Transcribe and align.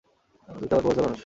তুই 0.49 0.67
তো 0.69 0.73
আবার 0.75 0.83
প্রফেসর 0.83 1.03
মানুষ। 1.03 1.19